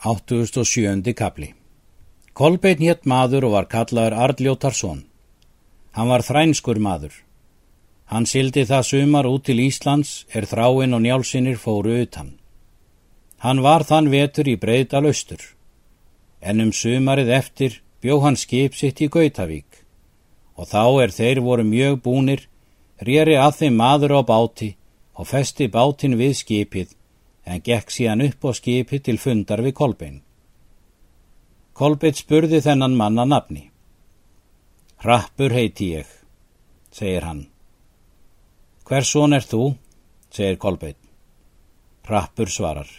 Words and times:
87. 0.00 1.12
kapli 1.12 1.48
Kolbeinn 2.32 2.84
hétt 2.86 3.06
maður 3.10 3.48
og 3.48 3.54
var 3.56 3.64
kallaður 3.66 4.14
Ardljótarsson. 4.24 5.00
Hann 5.90 6.10
var 6.12 6.22
þrænskur 6.22 6.78
maður. 6.78 7.16
Hann 8.06 8.28
sildi 8.30 8.62
það 8.62 8.84
sumar 8.86 9.26
út 9.26 9.48
til 9.48 9.58
Íslands 9.58 10.12
er 10.30 10.46
þráinn 10.46 10.94
og 10.94 11.02
njálsinnir 11.02 11.58
fóru 11.58 11.96
utan. 12.04 12.36
Hann 13.42 13.64
var 13.66 13.82
þann 13.88 14.12
vetur 14.12 14.46
í 14.46 14.54
breyðdal 14.54 15.02
austur. 15.10 15.42
En 16.40 16.62
um 16.62 16.70
sumarið 16.70 17.34
eftir 17.40 17.80
bjó 17.98 18.20
hann 18.22 18.38
skip 18.38 18.78
sitt 18.78 19.02
í 19.02 19.10
Gautavík. 19.10 19.82
Og 20.54 20.70
þá 20.70 20.84
er 21.02 21.16
þeir 21.18 21.42
voru 21.42 21.66
mjög 21.66 21.98
búnir, 22.06 22.46
rýri 23.02 23.34
að 23.34 23.64
þeim 23.64 23.82
maður 23.82 24.14
á 24.14 24.22
báti 24.22 24.76
og 25.18 25.26
festi 25.26 25.66
bátin 25.66 26.14
við 26.22 26.38
skipið 26.44 26.94
en 27.48 27.62
gekk 27.64 27.92
síðan 27.94 28.24
upp 28.26 28.44
á 28.44 28.50
skipi 28.58 29.00
til 29.00 29.16
fundar 29.18 29.62
við 29.64 29.76
Kolbein. 29.80 30.20
Kolbein 31.72 32.16
spurði 32.18 32.60
þennan 32.60 32.96
manna 32.98 33.24
nafni. 33.24 33.68
Rappur 35.04 35.54
heiti 35.54 35.92
ég, 35.94 36.08
segir 36.90 37.24
hann. 37.24 37.44
Hvers 38.88 39.12
son 39.14 39.36
er 39.36 39.46
þú, 39.46 39.62
segir 40.34 40.58
Kolbein. 40.58 40.98
Rappur 42.08 42.50
svarar. 42.50 42.90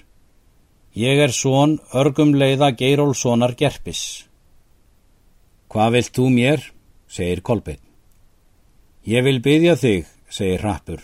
Ég 0.96 1.22
er 1.22 1.34
son 1.36 1.78
örgum 1.94 2.34
leiða 2.34 2.72
Geirólfssonar 2.80 3.56
Gerpis. 3.60 4.26
Hvað 5.70 5.96
vilt 5.98 6.16
þú 6.16 6.30
mér, 6.34 6.64
segir 7.06 7.44
Kolbein. 7.46 7.82
Ég 9.06 9.26
vil 9.26 9.42
byggja 9.44 9.76
þig, 9.78 10.08
segir 10.30 10.64
Rappur, 10.66 11.04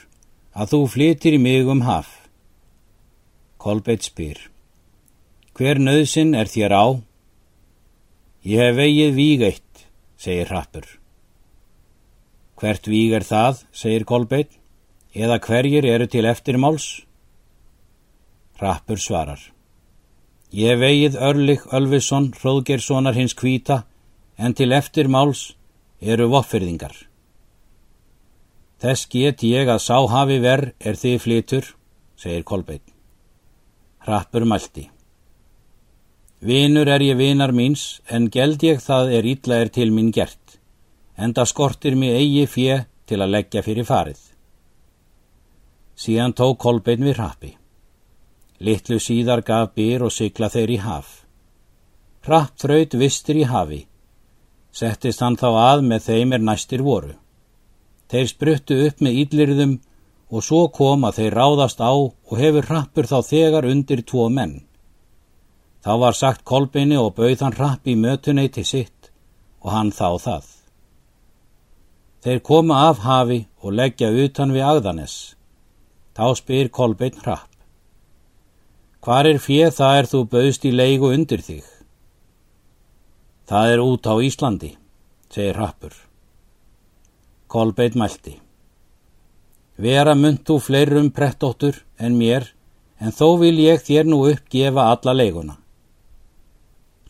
að 0.54 0.72
þú 0.74 0.80
flytir 0.96 1.38
í 1.38 1.42
mig 1.42 1.70
um 1.70 1.84
haf. 1.86 2.15
Kolbeitt 3.66 4.04
spyr. 4.06 4.38
Hver 5.58 5.80
nöðsin 5.82 6.36
er 6.38 6.46
þér 6.46 6.74
á? 6.78 6.86
Ég 8.46 8.62
hef 8.62 8.76
vegið 8.78 9.18
víg 9.18 9.46
eitt, 9.48 9.88
segir 10.22 10.52
Rappur. 10.54 10.86
Hvert 12.62 12.86
víg 12.86 13.16
er 13.18 13.26
það, 13.26 13.66
segir 13.74 14.06
Kolbeitt, 14.06 14.54
eða 15.18 15.40
hverjir 15.42 15.90
eru 15.96 16.06
til 16.06 16.30
eftirmáls? 16.30 16.88
Rappur 18.62 19.02
svarar. 19.02 19.42
Ég 20.54 20.78
vegið 20.78 21.18
Örlig 21.18 21.66
Ölvisson, 21.74 22.36
Hróðgerssonar 22.38 23.18
hins 23.18 23.34
kvíta, 23.34 23.82
en 24.38 24.54
til 24.54 24.78
eftirmáls 24.78 25.56
eru 26.06 26.30
voffyrðingar. 26.38 26.94
Þess 28.78 29.10
get 29.10 29.42
ég 29.42 29.66
að 29.66 29.88
sá 29.90 29.98
hafi 30.06 30.44
verð 30.44 30.76
er 30.86 31.02
þið 31.02 31.24
flytur, 31.26 31.78
segir 32.14 32.46
Kolbeitt. 32.46 32.95
Rappur 34.06 34.46
mælti. 34.46 34.90
Vinur 36.46 36.88
er 36.88 37.02
ég 37.02 37.18
vinar 37.18 37.50
míns, 37.52 38.02
en 38.06 38.30
geld 38.30 38.62
ég 38.62 38.78
það 38.84 39.14
er 39.18 39.26
ítla 39.26 39.58
er 39.64 39.72
til 39.74 39.90
mín 39.90 40.12
gert, 40.14 40.60
en 41.18 41.34
það 41.34 41.50
skortir 41.50 41.96
mig 41.98 42.14
eigi 42.14 42.46
fjö 42.46 42.78
til 43.10 43.22
að 43.24 43.34
leggja 43.36 43.64
fyrir 43.66 43.88
farið. 43.88 44.20
Síðan 45.96 46.36
tók 46.38 46.60
kolbein 46.62 47.02
við 47.08 47.18
rappi. 47.18 47.52
Littlu 48.62 49.00
síðar 49.02 49.42
gaf 49.42 49.74
byr 49.74 50.06
og 50.06 50.14
sykla 50.14 50.52
þeir 50.54 50.76
í 50.76 50.80
haf. 50.86 51.26
Rapp 52.28 52.60
þraut 52.62 52.94
vistur 53.02 53.42
í 53.42 53.46
hafi. 53.50 53.82
Settist 54.72 55.22
hann 55.24 55.38
þá 55.40 55.50
að 55.50 55.86
með 55.90 56.06
þeim 56.10 56.34
er 56.38 56.46
næstir 56.46 56.86
voru. 56.86 57.16
Þeir 58.12 58.28
spruttu 58.30 58.80
upp 58.86 59.02
með 59.02 59.20
íllirðum 59.24 59.80
og 60.30 60.44
svo 60.44 60.68
kom 60.74 61.06
að 61.06 61.20
þeir 61.20 61.38
ráðast 61.38 61.82
á 61.82 61.94
og 61.94 62.38
hefur 62.40 62.66
rappur 62.70 63.08
þá 63.10 63.18
þegar 63.30 63.68
undir 63.70 64.02
tvo 64.02 64.28
menn. 64.30 64.64
Þá 65.86 65.94
var 66.02 66.18
sagt 66.18 66.44
kolbeini 66.44 66.98
og 66.98 67.14
bauð 67.18 67.44
hann 67.46 67.58
rapp 67.60 67.86
í 67.86 67.94
mötuneyti 67.96 68.64
sitt 68.66 69.12
og 69.62 69.72
hann 69.74 69.92
þá 69.94 70.18
það. 70.22 70.46
Þeir 72.26 72.40
koma 72.42 72.78
af 72.90 73.04
hafi 73.06 73.44
og 73.62 73.76
leggja 73.78 74.10
utan 74.10 74.54
við 74.56 74.66
agðanes. 74.66 75.36
Þá 76.18 76.26
spyr 76.40 76.72
kolbein 76.74 77.20
rapp. 77.26 77.52
Hvar 79.06 79.30
er 79.30 79.38
fjöð 79.38 79.76
það 79.78 79.98
er 80.00 80.10
þú 80.10 80.22
bauðst 80.32 80.66
í 80.66 80.72
leigu 80.74 81.12
undir 81.14 81.44
þig? 81.46 81.62
Það 83.46 83.74
er 83.76 83.84
út 83.84 84.10
á 84.10 84.14
Íslandi, 84.26 84.72
segir 85.30 85.54
rappur. 85.54 85.94
Kolbein 87.46 88.00
mælti. 88.02 88.40
Vera 89.76 90.14
mynd 90.16 90.46
þú 90.48 90.56
fleirum 90.64 91.10
prettóttur 91.12 91.82
en 92.00 92.16
mér, 92.16 92.48
en 93.00 93.12
þó 93.12 93.36
vil 93.42 93.58
ég 93.60 93.82
þér 93.84 94.08
nú 94.08 94.22
uppgefa 94.30 94.88
alla 94.94 95.14
leiguna. 95.14 95.58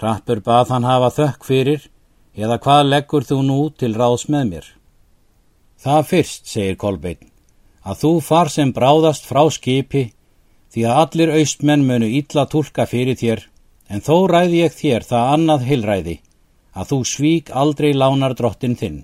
Rappur 0.02 0.42
bað 0.42 0.74
hann 0.74 0.88
hafa 0.90 1.12
þökk 1.14 1.46
fyrir, 1.46 1.86
eða 2.34 2.58
hvað 2.60 2.90
leggur 2.90 3.28
þú 3.30 3.38
nú 3.46 3.60
til 3.70 3.94
ráðs 3.94 4.26
með 4.28 4.50
mér? 4.50 4.68
Það 5.78 6.10
fyrst, 6.10 6.48
segir 6.50 6.78
Kolbeinn, 6.82 7.30
að 7.86 8.02
þú 8.02 8.14
far 8.26 8.50
sem 8.50 8.74
bráðast 8.74 9.30
frá 9.30 9.46
skipi, 9.54 10.08
því 10.74 10.88
að 10.90 11.02
allir 11.04 11.36
austmenn 11.38 11.86
munu 11.86 12.10
ítla 12.10 12.48
tólka 12.50 12.88
fyrir 12.90 13.16
þér, 13.16 13.46
en 13.94 14.02
þó 14.02 14.26
ræði 14.28 14.64
ég 14.64 14.74
þér 14.74 15.06
það 15.06 15.34
annað 15.36 15.68
heilræði, 15.70 16.16
að 16.74 16.90
þú 16.92 17.00
svík 17.14 17.54
aldrei 17.54 17.94
lánar 17.94 18.34
drottin 18.34 18.76
þinn. 18.76 19.04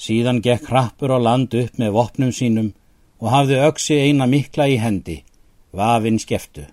Síðan 0.00 0.40
gekk 0.40 0.70
hrappur 0.70 1.12
á 1.12 1.18
land 1.20 1.52
upp 1.52 1.76
með 1.80 1.96
vopnum 1.96 2.30
sínum 2.32 2.70
og 3.20 3.28
hafði 3.34 3.58
öksi 3.66 3.98
eina 4.00 4.26
mikla 4.26 4.68
í 4.72 4.78
hendi, 4.80 5.18
vafinn 5.76 6.20
skeftu. 6.22 6.64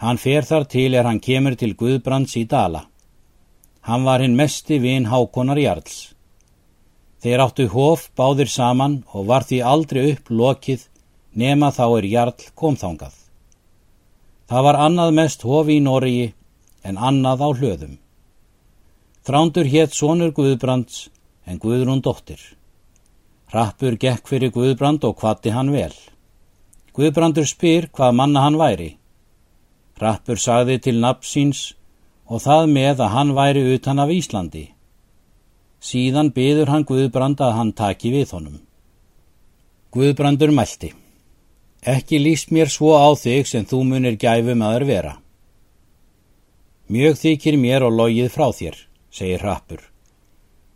Hann 0.00 0.18
fer 0.18 0.46
þar 0.48 0.64
til 0.74 0.94
er 0.96 1.04
hann 1.04 1.20
kemur 1.20 1.58
til 1.60 1.74
Guðbrands 1.76 2.38
í 2.40 2.46
Dala. 2.48 2.86
Hann 3.84 4.06
var 4.08 4.24
hinn 4.24 4.38
mesti 4.38 4.80
vin 4.80 5.10
Hákonar 5.12 5.60
Jarls. 5.60 6.14
Þeir 7.22 7.44
áttu 7.44 7.68
hóf 7.70 8.08
báðir 8.18 8.48
saman 8.50 9.02
og 9.12 9.28
var 9.28 9.44
því 9.46 9.60
aldrei 9.62 10.02
upp 10.14 10.32
lokið 10.32 10.88
nema 11.38 11.68
þá 11.70 11.84
er 11.98 12.08
Jarl 12.14 12.48
komþángað. 12.58 13.14
Það 14.48 14.64
var 14.66 14.78
annað 14.86 15.14
mest 15.20 15.44
hofi 15.46 15.78
í 15.78 15.84
Norgi 15.84 16.32
en 16.82 16.98
annað 16.98 17.44
á 17.44 17.48
hlöðum. 17.52 17.98
Þrándur 19.22 19.68
hétt 19.70 19.94
sonur 19.94 20.32
Guðbrands 20.34 21.06
en 21.46 21.58
Guðrún 21.58 22.02
dóttir. 22.02 22.40
Rappur 23.52 23.98
gekk 24.00 24.28
fyrir 24.30 24.52
Guðbrand 24.54 25.04
og 25.04 25.18
hvati 25.20 25.52
hann 25.52 25.72
vel. 25.74 25.92
Guðbrandur 26.96 27.48
spyr 27.48 27.88
hvað 27.92 28.16
manna 28.16 28.44
hann 28.44 28.58
væri. 28.60 28.94
Rappur 30.00 30.40
sagði 30.40 30.78
til 30.80 31.00
nafnsins 31.00 31.74
og 32.28 32.40
það 32.44 32.70
með 32.72 33.04
að 33.04 33.12
hann 33.16 33.34
væri 33.36 33.64
utan 33.74 34.00
af 34.00 34.12
Íslandi. 34.12 34.64
Síðan 35.82 36.32
byður 36.32 36.72
hann 36.72 36.88
Guðbrand 36.88 37.40
að 37.44 37.56
hann 37.58 37.72
taki 37.76 38.12
við 38.14 38.32
honum. 38.36 38.58
Guðbrandur 39.92 40.52
mælti. 40.54 40.94
Ekki 41.82 42.22
líst 42.22 42.52
mér 42.54 42.70
svo 42.70 42.94
á 42.96 43.10
þig 43.18 43.48
sem 43.50 43.68
þú 43.68 43.82
munir 43.84 44.16
gæfum 44.16 44.62
aður 44.62 44.86
vera. 44.88 45.14
Mjög 46.88 47.18
þykir 47.18 47.58
mér 47.58 47.84
og 47.84 47.96
logið 47.98 48.30
frá 48.32 48.48
þér, 48.54 48.76
segir 49.10 49.42
Rappur. 49.42 49.91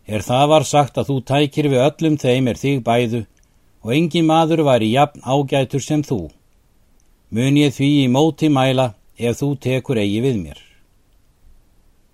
Er 0.07 0.23
það 0.23 0.45
var 0.53 0.63
sagt 0.63 0.97
að 0.97 1.09
þú 1.09 1.17
tækir 1.27 1.67
við 1.67 1.83
öllum 1.83 2.15
þeim 2.21 2.47
er 2.47 2.59
þig 2.61 2.83
bæðu 2.83 3.25
og 3.83 3.93
engi 3.95 4.21
maður 4.23 4.63
var 4.67 4.83
í 4.83 4.93
jafn 4.93 5.23
ágætur 5.23 5.83
sem 5.83 6.03
þú. 6.03 6.29
Mun 7.35 7.59
ég 7.59 7.75
því 7.75 7.89
í 8.05 8.07
móti 8.11 8.47
mæla 8.47 8.93
ef 9.19 9.41
þú 9.41 9.49
tekur 9.59 9.99
eigi 9.99 10.21
við 10.23 10.39
mér. 10.39 10.61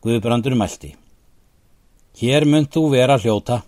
Guðbrandur 0.01 0.57
mælti. 0.57 0.95
Hér 2.17 2.47
mun 2.49 2.65
þú 2.65 2.87
vera 2.95 3.19
hljóta. 3.21 3.61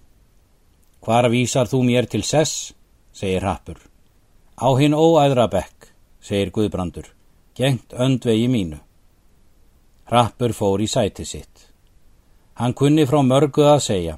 Hvar 1.06 1.30
vísar 1.30 1.70
þú 1.70 1.84
mér 1.86 2.10
til 2.10 2.24
sess, 2.26 2.74
segir 3.14 3.46
Rappur. 3.46 3.78
Á 4.58 4.74
hinn 4.80 4.98
óæðra 4.98 5.46
bekk, 5.52 5.92
segir 6.22 6.50
Guðbrandur, 6.50 7.06
gengt 7.54 7.94
öndvegi 7.94 8.50
mínu. 8.50 8.82
Rappur 10.10 10.54
fór 10.54 10.82
í 10.82 10.90
sæti 10.90 11.26
sitt. 11.26 11.75
Hann 12.56 12.74
kunni 12.74 13.04
frá 13.04 13.20
mörgu 13.20 13.66
að 13.68 13.82
segja. 13.84 14.14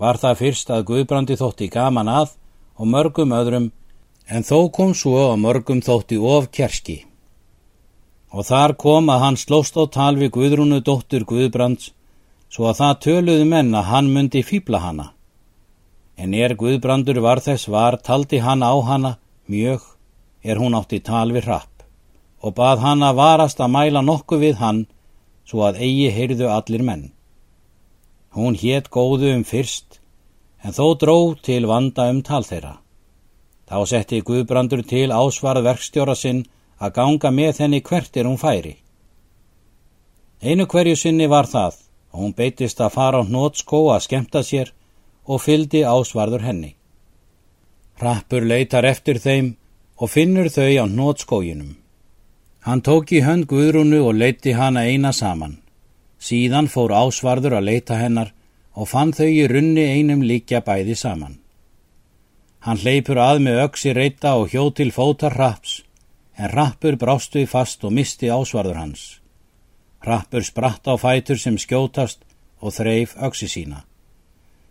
Var 0.00 0.16
það 0.20 0.38
fyrst 0.40 0.70
að 0.72 0.84
Guðbrandi 0.90 1.36
þótti 1.36 1.66
gaman 1.72 2.08
að 2.08 2.30
og 2.76 2.88
mörgum 2.88 3.34
öðrum, 3.36 3.66
en 4.28 4.44
þó 4.44 4.70
kom 4.72 4.94
svo 4.96 5.16
að 5.30 5.42
mörgum 5.42 5.82
þótti 5.84 6.16
of 6.16 6.48
kerski. 6.52 6.96
Og 8.32 8.44
þar 8.48 8.74
kom 8.80 9.10
að 9.12 9.22
hann 9.24 9.36
slóst 9.40 9.76
á 9.76 9.84
tal 9.92 10.16
við 10.16 10.32
Guðrúnu 10.36 10.80
dóttur 10.84 11.24
Guðbrands, 11.28 11.92
svo 12.48 12.68
að 12.70 12.80
það 12.80 13.00
töluðu 13.06 13.48
menn 13.48 13.74
að 13.74 13.88
hann 13.92 14.08
myndi 14.12 14.42
fýbla 14.44 14.80
hana. 14.80 15.06
En 16.16 16.32
er 16.34 16.56
Guðbrandur 16.56 17.20
var 17.24 17.40
þess 17.44 17.68
var, 17.68 17.98
taldi 18.00 18.40
hann 18.40 18.64
á 18.64 18.72
hana 18.88 19.16
mjög, 19.52 19.82
er 20.44 20.56
hún 20.56 20.76
átti 20.76 21.02
tal 21.04 21.28
við 21.32 21.48
hrapp, 21.48 21.84
og 22.40 22.56
bað 22.56 22.80
hann 22.84 23.04
að 23.04 23.20
varast 23.20 23.60
að 23.60 23.72
mæla 23.76 24.04
nokkuð 24.04 24.44
við 24.48 24.56
hann, 24.64 24.86
svo 25.44 25.64
að 25.68 25.80
eigi 25.84 26.08
heyrðu 26.12 26.48
allir 26.52 26.84
menn. 26.84 27.10
Hún 28.36 28.56
hétt 28.60 28.90
góðu 28.92 29.30
um 29.32 29.44
fyrst, 29.48 30.00
en 30.60 30.74
þó 30.76 30.86
dró 31.00 31.16
til 31.40 31.64
vanda 31.66 32.10
um 32.12 32.20
tal 32.22 32.44
þeirra. 32.44 32.74
Þá 33.66 33.78
setti 33.90 34.20
Guðbrandur 34.22 34.82
til 34.86 35.08
ásvarð 35.10 35.64
verkstjóra 35.64 36.14
sinn 36.14 36.44
að 36.78 36.92
ganga 36.98 37.32
með 37.32 37.62
henni 37.64 37.80
hvert 37.80 38.16
er 38.16 38.28
hún 38.28 38.38
færi. 38.38 38.76
Einu 40.42 40.66
hverju 40.68 40.96
sinni 41.00 41.26
var 41.32 41.48
það 41.48 41.80
og 42.12 42.20
hún 42.22 42.36
beitist 42.36 42.80
að 42.80 42.94
fara 42.98 43.24
á 43.24 43.28
hnótskó 43.28 43.86
að 43.94 44.04
skemta 44.04 44.42
sér 44.44 44.72
og 45.24 45.42
fyldi 45.42 45.82
ásvarður 45.82 46.44
henni. 46.44 46.76
Rappur 48.00 48.44
leitar 48.44 48.84
eftir 48.84 49.18
þeim 49.18 49.54
og 49.96 50.12
finnur 50.12 50.52
þau 50.52 50.68
á 50.68 50.84
hnótskóginum. 50.84 51.76
Hann 52.68 52.82
tók 52.82 53.12
í 53.16 53.22
hönd 53.24 53.48
Guðrúnu 53.48 54.02
og 54.04 54.18
leiti 54.20 54.52
hana 54.52 54.84
eina 54.84 55.12
saman. 55.12 55.62
Síðan 56.26 56.66
fór 56.72 56.94
ásvarður 56.96 57.58
að 57.58 57.68
leita 57.70 57.98
hennar 58.00 58.32
og 58.74 58.88
fann 58.90 59.12
þau 59.14 59.28
í 59.28 59.44
runni 59.50 59.84
einum 59.96 60.24
líkja 60.26 60.62
bæði 60.66 60.96
saman. 60.98 61.36
Hann 62.66 62.80
hleypur 62.82 63.20
að 63.22 63.42
með 63.44 63.60
öksi 63.66 63.92
reyta 63.94 64.34
og 64.40 64.50
hjó 64.50 64.64
til 64.74 64.90
fótar 64.90 65.36
raps, 65.38 65.82
en 66.34 66.50
rappur 66.50 66.96
brást 66.98 67.36
við 67.38 67.46
fast 67.52 67.84
og 67.86 67.94
misti 67.94 68.32
ásvarður 68.32 68.80
hans. 68.80 69.04
Rappur 70.02 70.42
spratt 70.42 70.88
á 70.90 70.98
fætur 70.98 71.38
sem 71.38 71.58
skjótast 71.58 72.24
og 72.60 72.74
þreif 72.74 73.14
öksi 73.28 73.48
sína. 73.48 73.84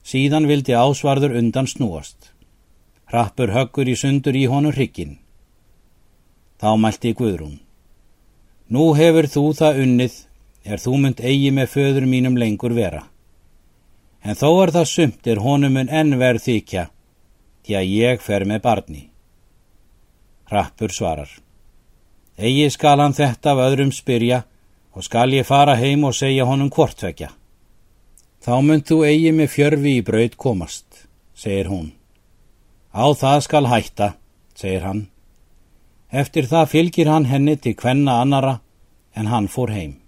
Síðan 0.04 0.50
vildi 0.52 0.76
ásvarður 0.76 1.38
undan 1.40 1.72
snúast. 1.72 2.34
Rappur 3.10 3.54
höggur 3.56 3.88
í 3.88 3.96
sundur 3.96 4.36
í 4.36 4.46
honum 4.52 4.76
hrikkin. 4.76 5.18
Þá 6.60 6.76
mælti 6.78 7.14
Guðrún. 7.16 7.60
Nú 8.70 8.94
hefur 8.98 9.28
þú 9.30 9.46
það 9.56 9.82
unnið, 9.86 10.16
er 10.66 10.82
þú 10.82 10.98
mynd 11.04 11.22
eigi 11.22 11.52
með 11.54 11.72
föður 11.76 12.08
mínum 12.10 12.38
lengur 12.42 12.74
vera. 12.74 13.06
En 14.26 14.34
þó 14.34 14.50
er 14.64 14.74
það 14.74 14.92
sumt 14.92 15.28
er 15.30 15.42
honum 15.46 15.78
en 15.78 15.92
enn 15.94 16.18
verð 16.18 16.48
þykja, 16.48 16.88
því 17.66 17.78
að 17.80 17.92
ég 17.94 18.22
fer 18.26 18.46
með 18.50 18.62
barni. 18.66 19.04
Rappur 20.50 20.94
svarar. 20.94 21.30
Egi 22.38 22.68
skal 22.74 23.00
hann 23.00 23.16
þetta 23.16 23.54
af 23.54 23.64
öðrum 23.70 23.94
spyrja 23.96 24.44
og 24.96 25.06
skal 25.06 25.34
ég 25.34 25.46
fara 25.48 25.76
heim 25.80 26.04
og 26.08 26.16
segja 26.18 26.48
honum 26.50 26.72
hvortvekja. 26.74 27.30
Þá 28.46 28.56
mynd 28.62 28.86
þú 28.90 29.02
eigi 29.08 29.32
með 29.34 29.52
fjörfi 29.54 29.94
í 30.00 30.06
braud 30.06 30.36
komast, 30.38 31.06
segir 31.34 31.70
hún. 31.72 31.92
Á 32.94 33.06
það 33.14 33.40
skal 33.46 33.70
hætta, 33.70 34.10
segir 34.56 34.86
hann. 34.86 35.06
Eftir 36.12 36.48
það 36.50 36.72
fylgir 36.74 37.10
hann 37.12 37.26
henni 37.30 37.58
til 37.58 37.76
hvenna 37.76 38.20
annara 38.22 38.60
en 39.16 39.32
hann 39.32 39.50
fór 39.52 39.74
heim. 39.74 40.05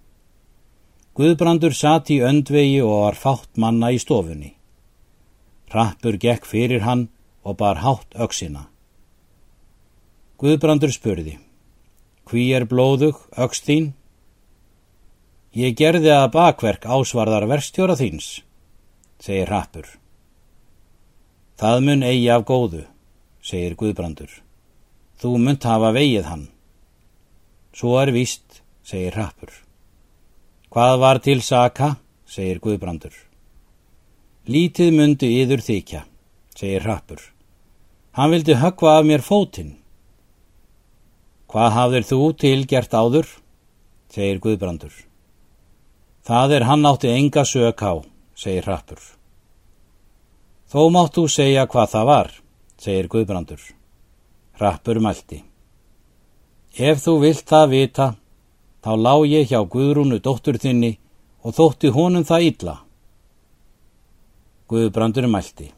Guðbrandur 1.18 1.74
satt 1.74 2.12
í 2.14 2.20
öndvegi 2.22 2.76
og 2.84 2.92
var 3.02 3.16
fátt 3.18 3.58
manna 3.58 3.88
í 3.90 3.96
stofunni. 3.98 4.52
Rappur 5.74 6.14
gekk 6.14 6.46
fyrir 6.46 6.84
hann 6.86 7.08
og 7.42 7.56
bar 7.58 7.80
hátt 7.82 8.14
öksina. 8.14 8.68
Guðbrandur 10.38 10.94
spurði, 10.94 11.34
hví 12.30 12.46
er 12.54 12.68
blóðug 12.70 13.18
öks 13.34 13.64
þín? 13.66 13.90
Ég 15.58 15.74
gerði 15.74 16.14
að 16.14 16.30
bakverk 16.38 16.86
ásvarðar 16.86 17.50
verstjóra 17.50 17.98
þíns, 17.98 18.44
segir 19.18 19.50
Rappur. 19.50 19.90
Það 21.58 21.86
mun 21.88 22.06
eigi 22.06 22.28
af 22.30 22.46
góðu, 22.46 22.86
segir 23.42 23.74
Guðbrandur. 23.74 24.30
Þú 25.18 25.38
munt 25.42 25.66
hafa 25.66 25.90
vegið 25.98 26.30
hann. 26.30 26.50
Svo 27.74 27.98
er 27.98 28.14
víst, 28.14 28.62
segir 28.86 29.18
Rappur. 29.18 29.66
Hvað 30.68 30.98
var 31.00 31.18
til 31.24 31.40
saka, 31.40 31.94
segir 32.28 32.58
Guðbrandur. 32.60 33.14
Lítið 34.48 34.90
mundi 34.92 35.30
yður 35.40 35.62
þykja, 35.64 36.02
segir 36.52 36.84
Rappur. 36.84 37.22
Hann 38.12 38.34
vildi 38.34 38.56
höggva 38.60 38.98
af 38.98 39.06
mér 39.08 39.24
fótinn. 39.24 39.78
Hvað 41.48 41.72
hafðir 41.72 42.08
þú 42.10 42.20
til 42.36 42.66
gert 42.68 42.92
áður? 42.92 43.30
segir 44.12 44.42
Guðbrandur. 44.44 44.92
Það 46.28 46.54
er 46.58 46.68
hann 46.68 46.84
átti 46.84 47.14
enga 47.16 47.44
sök 47.48 47.80
á, 47.80 48.04
segir 48.36 48.68
Rappur. 48.68 49.00
Þó 50.68 50.80
máttu 50.92 51.24
segja 51.32 51.64
hvað 51.64 51.92
það 51.94 52.08
var, 52.12 52.32
segir 52.76 53.08
Guðbrandur. 53.08 53.60
Rappur 54.60 55.00
mælti. 55.00 55.44
Ef 56.76 57.00
þú 57.00 57.20
vilt 57.24 57.48
það 57.48 57.70
vita, 57.72 58.06
þá 58.84 58.92
lág 58.96 59.26
ég 59.26 59.48
hjá 59.50 59.62
Guðrúnu 59.66 60.20
dóttur 60.22 60.58
þinni 60.58 60.98
og 61.42 61.54
þótti 61.56 61.90
honum 61.94 62.26
það 62.26 62.46
illa. 62.50 62.76
Guðbrandur 64.68 65.28
mælti. 65.30 65.70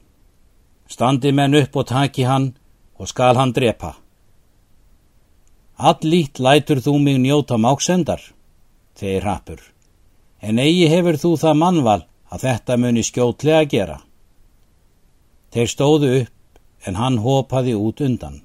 Standi 0.91 1.33
menn 1.33 1.55
upp 1.55 1.77
og 1.77 1.87
taki 1.87 2.27
hann 2.27 2.51
og 2.99 3.09
skal 3.09 3.37
hann 3.39 3.55
drepa. 3.55 3.95
Allít 5.79 6.41
lætur 6.43 6.83
þú 6.85 6.99
mig 7.01 7.21
njóta 7.21 7.57
máksendar, 7.57 8.21
þeir 8.99 9.23
rappur, 9.25 9.61
en 10.43 10.59
eigi 10.59 10.91
hefur 10.93 11.17
þú 11.17 11.31
það 11.41 11.61
mannval 11.63 12.03
að 12.29 12.43
þetta 12.45 12.77
muni 12.77 13.05
skjótlega 13.07 13.63
gera. 13.71 14.01
Þeir 15.55 15.71
stóðu 15.73 16.11
upp 16.21 16.61
en 16.87 16.99
hann 17.01 17.17
hopaði 17.25 17.75
út 17.79 18.03
undan. 18.05 18.43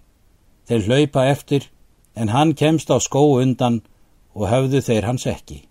Þeir 0.69 0.87
hlaupa 0.87 1.25
eftir 1.27 1.67
en 2.15 2.31
hann 2.31 2.55
kemst 2.55 2.89
á 2.89 2.97
skó 3.03 3.25
undan 3.41 3.81
og 3.81 3.94
höfðu 4.43 4.81
þeir 4.83 5.07
hans 5.07 5.25
ekki. 5.31 5.61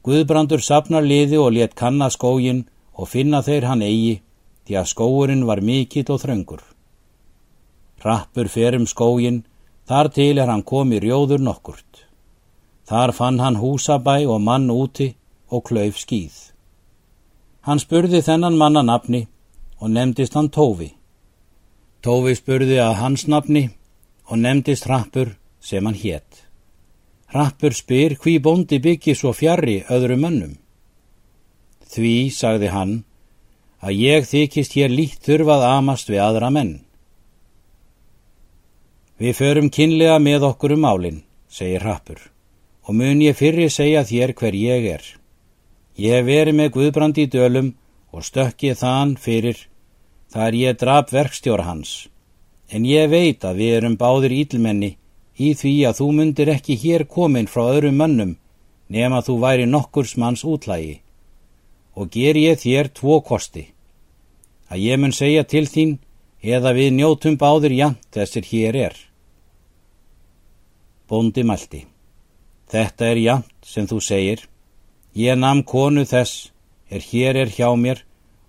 Guðbrandur 0.00 0.62
sapnar 0.64 1.04
liði 1.04 1.36
og 1.36 1.52
let 1.52 1.76
kanna 1.76 2.08
skógin 2.08 2.64
og 2.96 3.08
finna 3.08 3.42
þeir 3.44 3.66
hann 3.68 3.82
eigi 3.84 4.22
því 4.64 4.76
að 4.80 4.90
skóurinn 4.94 5.46
var 5.48 5.60
mikill 5.60 6.08
og 6.08 6.22
þröngur. 6.22 6.62
Rappur 8.00 8.48
fer 8.48 8.76
um 8.78 8.86
skógin, 8.88 9.42
þar 9.84 10.08
til 10.14 10.38
er 10.38 10.48
hann 10.48 10.64
komi 10.64 11.00
rjóður 11.02 11.42
nokkurt. 11.44 12.06
Þar 12.88 13.12
fann 13.12 13.40
hann 13.44 13.60
húsabæ 13.60 14.24
og 14.26 14.40
mann 14.40 14.70
úti 14.72 15.12
og 15.50 15.66
klauf 15.68 16.00
skýð. 16.00 16.50
Hann 17.60 17.78
spurði 17.78 18.22
þennan 18.24 18.56
manna 18.56 18.82
nafni 18.82 19.26
og 19.80 19.90
nefndist 19.92 20.34
hann 20.34 20.48
Tófi. 20.48 20.94
Tófi 22.00 22.38
spurði 22.38 22.80
að 22.80 22.94
hans 23.02 23.26
nafni 23.28 23.68
og 24.30 24.40
nefndist 24.40 24.88
Rappur 24.88 25.34
sem 25.60 25.84
hann 25.84 25.98
hétt. 25.98 26.49
Rappur 27.30 27.70
spyr 27.70 28.16
hví 28.18 28.40
bóndi 28.42 28.80
byggi 28.82 29.14
svo 29.14 29.30
fjarrri 29.30 29.84
öðru 29.86 30.16
mönnum. 30.18 30.56
Því, 31.86 32.14
sagði 32.34 32.70
hann, 32.74 32.94
að 33.78 34.00
ég 34.02 34.26
þykist 34.26 34.74
hér 34.74 34.90
líkt 34.90 35.22
þurfað 35.28 35.66
amast 35.68 36.10
við 36.10 36.24
aðra 36.24 36.50
menn. 36.50 36.72
Við 39.20 39.36
förum 39.38 39.70
kynlega 39.70 40.18
með 40.18 40.48
okkur 40.50 40.74
um 40.74 40.82
málinn, 40.82 41.22
segir 41.46 41.84
Rappur, 41.86 42.18
og 42.88 42.98
mun 42.98 43.22
ég 43.22 43.38
fyrri 43.38 43.68
segja 43.70 44.02
þér 44.08 44.34
hver 44.34 44.56
ég 44.56 44.90
er. 44.96 45.04
Ég 45.94 46.18
hef 46.18 46.26
verið 46.26 46.56
með 46.56 46.72
Guðbrandi 46.74 47.28
í 47.28 47.30
dölum 47.30 47.74
og 48.10 48.26
stökkið 48.26 48.78
þann 48.80 49.14
fyrir, 49.20 49.58
þar 50.34 50.56
ég 50.58 50.78
drap 50.82 51.12
verkstjóra 51.14 51.68
hans, 51.68 52.08
en 52.74 52.86
ég 52.88 53.10
veit 53.12 53.44
að 53.44 53.62
við 53.62 53.76
erum 53.76 53.98
báðir 54.00 54.34
ílmenni 54.34 54.96
í 55.46 55.52
því 55.56 55.74
að 55.88 56.00
þú 56.00 56.08
mundir 56.16 56.52
ekki 56.52 56.76
hér 56.82 57.06
komin 57.16 57.48
frá 57.50 57.64
öðrum 57.72 57.96
mönnum 58.00 58.34
nema 58.90 59.22
þú 59.26 59.38
væri 59.44 59.66
nokkurs 59.70 60.16
manns 60.20 60.42
útlægi 60.44 60.98
og 62.00 62.10
ger 62.14 62.36
ég 62.38 62.58
þér 62.58 62.90
tvo 62.94 63.20
kosti. 63.20 63.66
Að 64.70 64.82
ég 64.86 65.00
mun 65.00 65.12
segja 65.12 65.44
til 65.44 65.66
þín 65.66 65.96
eða 66.40 66.72
við 66.76 66.94
njótum 66.96 67.36
báður 67.36 67.74
jant 67.74 68.06
þessir 68.14 68.46
hér 68.50 68.78
er. 68.86 68.94
Bóndi 71.10 71.42
mælti. 71.44 71.84
Þetta 72.70 73.06
er 73.10 73.18
jant 73.18 73.66
sem 73.66 73.88
þú 73.90 73.98
segir. 74.00 74.46
Ég 75.14 75.36
nam 75.36 75.64
konu 75.66 76.06
þess 76.06 76.52
er 76.90 77.02
hér 77.02 77.42
er 77.42 77.50
hjá 77.50 77.68
mér 77.74 78.04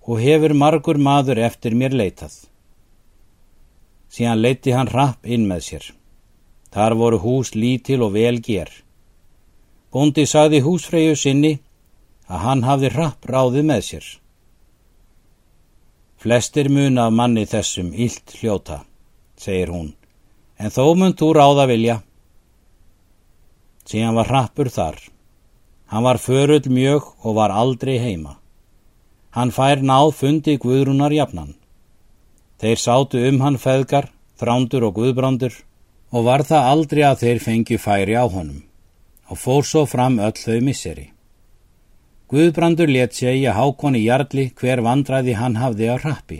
og 0.05 0.21
hefur 0.21 0.53
margur 0.53 0.98
maður 0.98 1.41
eftir 1.41 1.74
mér 1.74 1.93
leitað. 1.98 2.33
Síðan 4.12 4.41
leiti 4.43 4.75
hann 4.75 4.91
rapp 4.91 5.25
inn 5.25 5.48
með 5.50 5.65
sér. 5.65 5.86
Þar 6.72 6.96
voru 6.96 7.20
hús 7.20 7.51
lítil 7.56 8.00
og 8.06 8.13
vel 8.16 8.40
ger. 8.40 8.70
Bóndi 9.92 10.24
sagði 10.24 10.62
húsfreyju 10.63 11.18
sinni 11.20 11.58
að 12.32 12.44
hann 12.46 12.62
hafði 12.63 12.92
rapp 12.94 13.28
ráði 13.28 13.63
með 13.68 13.82
sér. 13.88 14.06
Flestir 16.22 16.70
mun 16.72 17.01
af 17.01 17.12
manni 17.12 17.44
þessum 17.50 17.90
illt 17.92 18.38
hljóta, 18.40 18.84
segir 19.36 19.72
hún, 19.74 19.90
en 20.56 20.72
þó 20.72 20.94
mun 20.96 21.16
þú 21.18 21.32
ráða 21.36 21.66
vilja. 21.68 21.98
Síðan 23.84 24.16
var 24.16 24.32
rappur 24.32 24.70
þar. 24.72 25.00
Hann 25.92 26.06
var 26.06 26.22
förull 26.24 26.70
mjög 26.72 27.10
og 27.25 27.36
var 27.36 27.51
aldrei 27.51 27.98
heima. 28.00 28.38
Hann 29.36 29.51
fær 29.51 29.82
náð 29.84 30.13
fundi 30.16 30.56
Guðrúnar 30.62 31.12
jafnan. 31.12 31.58
Þeir 32.62 32.80
sátu 32.80 33.20
um 33.28 33.42
hann 33.42 33.60
feðgar, 33.60 34.08
þrándur 34.40 34.88
og 34.88 34.96
guðbrandur 35.01 35.58
og 36.12 36.27
var 36.27 36.44
það 36.44 36.70
aldrei 36.74 37.01
að 37.08 37.24
þeir 37.24 37.39
fengi 37.46 37.80
færi 37.80 38.15
á 38.20 38.25
honum 38.27 38.62
og 39.32 39.39
fór 39.39 39.63
svo 39.63 39.86
fram 39.88 40.20
öll 40.20 40.36
þau 40.36 40.60
misseri. 40.60 41.08
Guðbrandur 42.32 42.89
let 42.91 43.15
segja 43.15 43.53
hákonni 43.56 44.03
Jarlí 44.03 44.50
hver 44.60 44.82
vandræði 44.84 45.38
hann 45.39 45.56
hafði 45.60 45.88
á 45.88 45.96
rappi. 46.03 46.39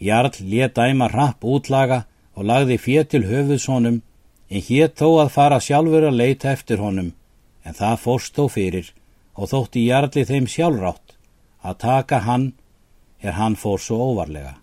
Jarl 0.00 0.36
let 0.40 0.74
dæma 0.76 1.08
rapp 1.12 1.44
útlaga 1.44 2.04
og 2.36 2.44
lagði 2.48 2.76
fér 2.80 3.04
til 3.08 3.24
höfuðsónum 3.28 4.02
en 4.48 4.66
hétt 4.68 5.00
þó 5.00 5.08
að 5.22 5.32
fara 5.36 5.60
sjálfur 5.60 6.08
að 6.08 6.18
leita 6.20 6.52
eftir 6.52 6.80
honum 6.80 7.12
en 7.64 7.76
það 7.76 8.02
fórst 8.04 8.36
þó 8.36 8.48
fyrir 8.52 8.92
og 9.36 9.50
þótti 9.52 9.86
jarli 9.88 10.24
þeim 10.28 10.48
sjálfrátt 10.48 11.16
að 11.64 11.80
taka 11.84 12.20
hann 12.28 12.52
er 13.20 13.36
hann 13.40 13.56
fór 13.56 13.80
svo 13.80 13.98
óvarlega. 14.12 14.56